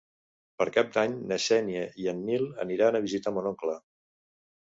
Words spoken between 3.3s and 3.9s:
mon oncle.